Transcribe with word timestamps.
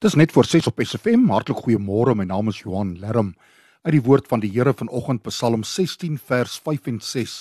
Dis 0.00 0.14
net 0.16 0.32
voor 0.32 0.46
6 0.48 0.64
op 0.66 0.78
SFM. 0.80 1.26
Hartlik 1.28 1.58
goeiemôre. 1.60 2.14
My 2.16 2.24
naam 2.24 2.48
is 2.48 2.62
Johan 2.62 2.94
Lerm. 3.02 3.34
Uit 3.84 3.92
die 3.92 4.00
woord 4.00 4.30
van 4.32 4.40
die 4.40 4.48
Here 4.48 4.72
vanoggend 4.72 5.20
Psalm 5.28 5.60
16 5.60 6.14
vers 6.16 6.54
5 6.56 6.86
en 6.88 7.00
6. 7.04 7.34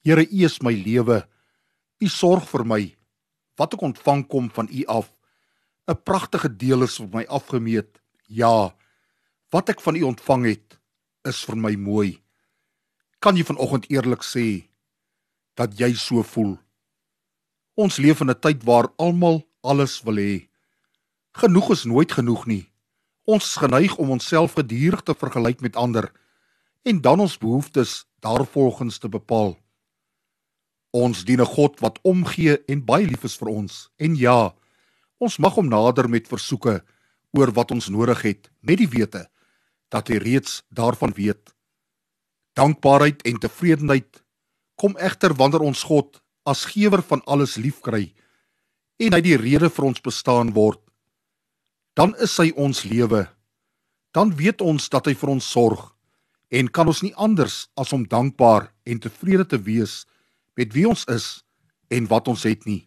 Here, 0.00 0.24
U 0.24 0.44
is 0.46 0.62
my 0.64 0.72
lewe. 0.72 1.18
U 2.00 2.08
sorg 2.08 2.46
vir 2.48 2.64
my. 2.64 2.78
Wat 3.60 3.76
ek 3.76 3.84
ontvang 3.84 4.22
kom 4.32 4.48
van 4.56 4.70
U 4.72 4.86
af. 4.88 5.12
'n 5.84 6.00
Pragtige 6.08 6.48
deel 6.48 6.88
is 6.88 6.96
vir 6.96 7.10
my 7.12 7.26
afgemeet. 7.28 8.00
Ja. 8.32 8.72
Wat 9.52 9.68
ek 9.68 9.84
van 9.84 10.00
U 10.00 10.08
ontvang 10.08 10.48
het, 10.48 10.78
is 11.28 11.44
vir 11.44 11.56
my 11.56 11.76
mooi. 11.76 12.16
Kan 13.20 13.36
jy 13.36 13.44
vanoggend 13.44 13.90
eerlik 13.92 14.24
sê 14.24 14.70
dat 15.54 15.76
jy 15.76 15.92
so 15.92 16.22
voel? 16.22 16.56
Ons 17.76 18.00
leef 18.00 18.24
in 18.24 18.30
'n 18.30 18.40
tyd 18.40 18.64
waar 18.64 18.88
almal 18.96 19.44
alles 19.60 20.00
wil 20.00 20.16
hê. 20.16 20.48
Genoeg 21.34 21.70
is 21.70 21.82
nooit 21.84 22.12
genoeg 22.12 22.46
nie. 22.46 22.62
Ons 23.26 23.48
is 23.48 23.56
geneig 23.58 23.96
om 23.98 24.12
onsself 24.14 24.52
gedurig 24.54 25.00
te 25.02 25.14
vergelyk 25.18 25.64
met 25.64 25.76
ander 25.76 26.12
en 26.86 27.00
dan 27.00 27.20
ons 27.20 27.38
behoeftes 27.42 28.04
daarvolgens 28.22 29.00
te 29.02 29.08
bepaal. 29.08 29.56
Ons 30.94 31.24
dien 31.24 31.40
'n 31.40 31.54
God 31.56 31.80
wat 31.80 31.98
omgee 32.02 32.64
en 32.68 32.84
baie 32.84 33.06
lief 33.06 33.24
is 33.24 33.36
vir 33.36 33.48
ons. 33.48 33.90
En 33.96 34.14
ja, 34.16 34.54
ons 35.18 35.38
mag 35.38 35.54
hom 35.54 35.68
nader 35.68 36.08
met 36.08 36.28
versoeke 36.28 36.84
oor 37.32 37.50
wat 37.52 37.70
ons 37.70 37.88
nodig 37.88 38.22
het, 38.22 38.50
met 38.60 38.78
die 38.78 38.88
wete 38.88 39.26
dat 39.88 40.08
hy 40.08 40.16
reeds 40.16 40.62
daarvan 40.70 41.12
weet. 41.12 41.54
Dankbaarheid 42.52 43.22
en 43.22 43.38
tevredenheid 43.38 44.22
kom 44.74 44.96
egter 44.96 45.34
wanneer 45.34 45.60
ons 45.60 45.82
God 45.82 46.22
as 46.44 46.64
gewer 46.64 47.02
van 47.02 47.24
alles 47.24 47.56
liefkry 47.56 48.14
en 48.98 49.12
hy 49.12 49.20
die 49.20 49.36
rede 49.36 49.70
vir 49.70 49.84
ons 49.84 50.00
bestaan 50.00 50.52
word 50.52 50.83
dan 51.94 52.14
is 52.22 52.36
hy 52.38 52.50
ons 52.58 52.84
lewe. 52.84 53.24
Dan 54.14 54.34
weet 54.38 54.62
ons 54.62 54.88
dat 54.90 55.06
hy 55.06 55.14
vir 55.18 55.34
ons 55.34 55.50
sorg 55.56 55.90
en 56.54 56.68
kan 56.70 56.86
ons 56.86 57.02
nie 57.02 57.14
anders 57.18 57.64
as 57.80 57.92
om 57.94 58.04
dankbaar 58.06 58.68
en 58.86 59.00
tevrede 59.02 59.46
te 59.48 59.58
wees 59.58 60.04
met 60.58 60.74
wie 60.74 60.86
ons 60.86 61.02
is 61.10 61.42
en 61.90 62.06
wat 62.10 62.28
ons 62.30 62.44
het 62.46 62.66
nie. 62.66 62.84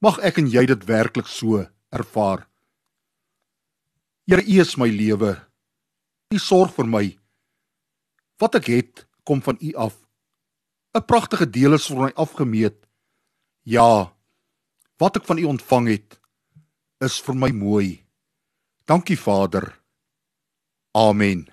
Mag 0.00 0.20
ek 0.24 0.38
en 0.40 0.50
jy 0.50 0.64
dit 0.70 0.86
werklik 0.88 1.28
so 1.28 1.64
ervaar. 1.90 2.46
Here, 4.30 4.42
U 4.46 4.60
is 4.62 4.76
my 4.78 4.86
lewe. 4.86 5.34
U 6.30 6.38
sorg 6.38 6.72
vir 6.76 6.86
my. 6.86 7.04
Wat 8.38 8.54
ek 8.60 8.70
het, 8.70 9.04
kom 9.26 9.42
van 9.42 9.58
U 9.58 9.74
af. 9.74 9.96
'n 10.94 11.02
Pragtige 11.06 11.46
deel 11.46 11.74
is 11.74 11.86
vir 11.90 12.06
my 12.06 12.12
afgemeet. 12.14 12.86
Ja, 13.62 14.14
wat 14.98 15.16
ek 15.16 15.26
van 15.26 15.38
U 15.38 15.44
ontvang 15.44 15.88
het, 15.88 16.20
is 17.00 17.20
vir 17.20 17.34
my 17.34 17.50
mooi. 17.50 18.04
Dankie 18.90 19.14
Vader. 19.14 19.72
Amen. 20.96 21.48